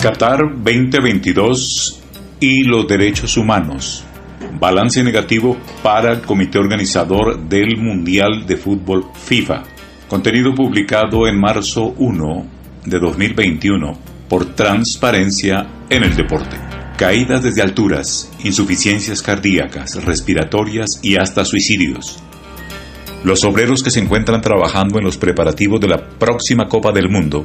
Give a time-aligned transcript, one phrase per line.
[0.00, 2.00] Qatar 2022
[2.40, 4.02] y los derechos humanos.
[4.58, 9.62] Balance negativo para el comité organizador del Mundial de Fútbol FIFA.
[10.08, 12.46] Contenido publicado en marzo 1
[12.86, 16.56] de 2021 por Transparencia en el Deporte.
[16.96, 22.22] Caídas desde alturas, insuficiencias cardíacas, respiratorias y hasta suicidios.
[23.22, 27.44] Los obreros que se encuentran trabajando en los preparativos de la próxima Copa del Mundo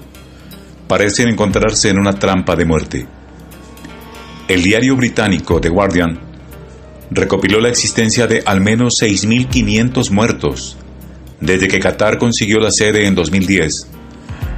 [0.88, 3.08] parecen encontrarse en una trampa de muerte.
[4.48, 6.20] El diario británico The Guardian
[7.12, 10.78] recopiló la existencia de al menos 6.500 muertos
[11.42, 13.88] desde que Qatar consiguió la sede en 2010,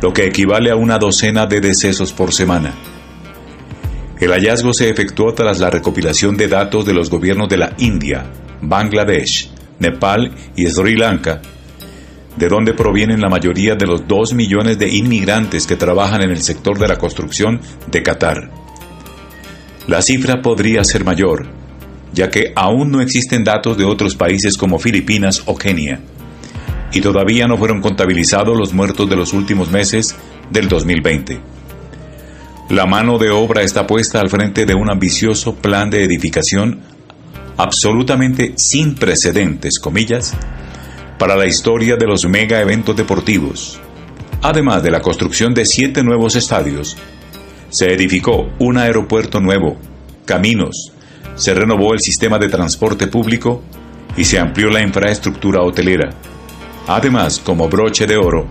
[0.02, 2.74] lo que equivale a una docena de decesos por semana.
[4.20, 8.26] El hallazgo se efectuó tras la recopilación de datos de los gobiernos de la India,
[8.62, 11.42] Bangladesh, Nepal y Sri Lanka
[12.38, 16.42] de dónde provienen la mayoría de los dos millones de inmigrantes que trabajan en el
[16.42, 18.52] sector de la construcción de Qatar.
[19.88, 21.48] La cifra podría ser mayor,
[22.14, 26.00] ya que aún no existen datos de otros países como Filipinas o Kenia,
[26.94, 30.16] y todavía no fueron contabilizados los muertos de los últimos meses
[30.52, 31.40] del 2020.
[32.70, 36.82] La mano de obra está puesta al frente de un ambicioso plan de edificación
[37.58, 40.34] absolutamente sin precedentes, comillas,
[41.18, 43.80] para la historia de los mega eventos deportivos.
[44.44, 46.96] Además de la construcción de siete nuevos estadios,
[47.70, 49.78] se edificó un aeropuerto nuevo,
[50.26, 50.94] caminos,
[51.36, 53.64] se renovó el sistema de transporte público
[54.16, 56.12] y se amplió la infraestructura hotelera.
[56.88, 58.48] Además, como broche de oro,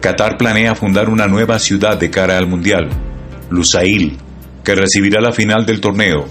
[0.00, 2.88] Qatar planea fundar una nueva ciudad de cara al Mundial,
[3.50, 4.18] Lusail,
[4.62, 6.28] que recibirá la final del torneo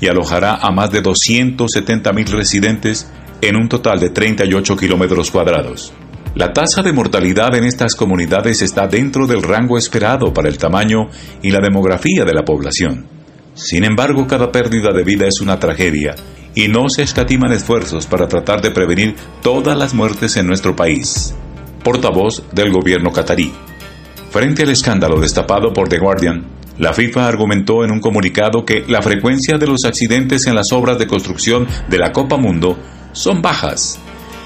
[0.00, 5.92] y alojará a más de 270 mil residentes en un total de 38 kilómetros cuadrados.
[6.34, 11.08] La tasa de mortalidad en estas comunidades está dentro del rango esperado para el tamaño
[11.42, 13.06] y la demografía de la población.
[13.54, 16.14] Sin embargo, cada pérdida de vida es una tragedia
[16.54, 21.34] y no se escatiman esfuerzos para tratar de prevenir todas las muertes en nuestro país.
[21.82, 23.52] Portavoz del gobierno catarí.
[24.30, 29.02] Frente al escándalo destapado por The Guardian, la FIFA argumentó en un comunicado que la
[29.02, 32.78] frecuencia de los accidentes en las obras de construcción de la Copa Mundo
[33.12, 33.98] son bajas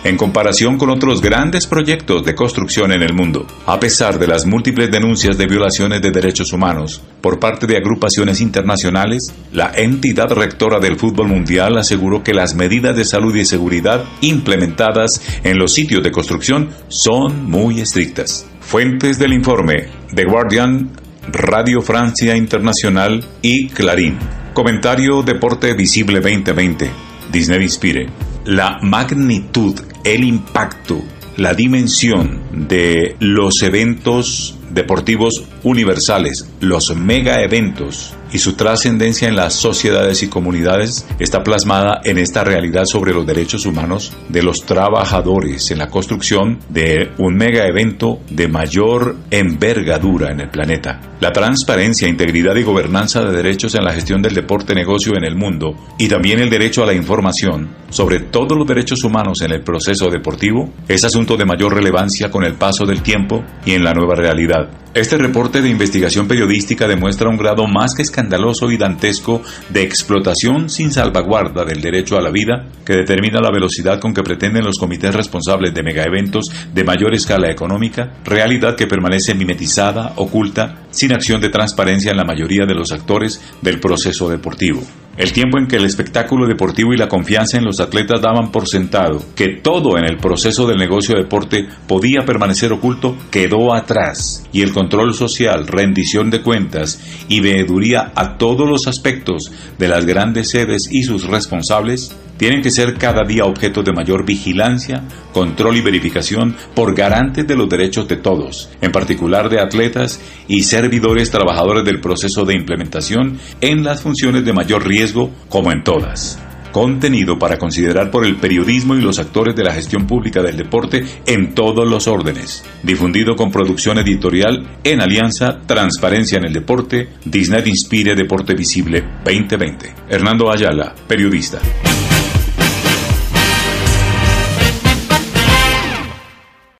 [0.04, 3.46] en comparación con otros grandes proyectos de construcción en el mundo.
[3.66, 8.40] A pesar de las múltiples denuncias de violaciones de derechos humanos por parte de agrupaciones
[8.40, 14.04] internacionales, la entidad rectora del fútbol mundial aseguró que las medidas de salud y seguridad
[14.20, 18.46] implementadas en los sitios de construcción son muy estrictas.
[18.60, 20.90] Fuentes del informe The Guardian,
[21.28, 24.19] Radio Francia Internacional y Clarín.
[24.54, 26.91] Comentario Deporte Visible 2020.
[27.32, 31.03] Disney Inspire la magnitud, el impacto,
[31.36, 39.54] la dimensión de los eventos deportivos universales, los mega eventos y su trascendencia en las
[39.54, 45.70] sociedades y comunidades está plasmada en esta realidad sobre los derechos humanos de los trabajadores
[45.70, 51.00] en la construcción de un mega evento de mayor envergadura en el planeta.
[51.20, 55.36] La transparencia, integridad y gobernanza de derechos en la gestión del deporte negocio en el
[55.36, 59.62] mundo y también el derecho a la información sobre todos los derechos humanos en el
[59.62, 63.92] proceso deportivo es asunto de mayor relevancia con el paso del tiempo y en la
[63.92, 64.70] nueva realidad.
[64.92, 70.69] Este reporte de investigación periodística demuestra un grado más que escandaloso y dantesco de explotación
[70.69, 74.78] sin salvaguarda del derecho a la vida que determina la velocidad con que pretenden los
[74.78, 81.40] comités responsables de megaeventos de mayor escala económica, realidad que permanece mimetizada, oculta, sin acción
[81.40, 84.82] de transparencia en la mayoría de los actores del proceso deportivo.
[85.16, 88.68] El tiempo en que el espectáculo deportivo y la confianza en los atletas daban por
[88.68, 94.46] sentado que todo en el proceso del negocio de deporte podía permanecer oculto quedó atrás
[94.52, 100.06] y el control social, rendición de cuentas y veeduría a todos los aspectos de las
[100.06, 105.02] grandes sedes y sus responsables tienen que ser cada día objeto de mayor vigilancia,
[105.34, 110.62] control y verificación por garantes de los derechos de todos, en particular de atletas y
[110.62, 116.40] servidores trabajadores del proceso de implementación en las funciones de mayor riesgo como en todas
[116.72, 121.04] contenido para considerar por el periodismo y los actores de la gestión pública del deporte
[121.26, 122.64] en todos los órdenes.
[122.84, 129.94] Difundido con producción editorial en alianza Transparencia en el Deporte, Disney Inspire Deporte Visible 2020.
[130.08, 131.58] Hernando Ayala, periodista.